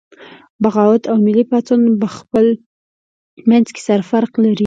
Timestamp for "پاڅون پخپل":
1.51-2.47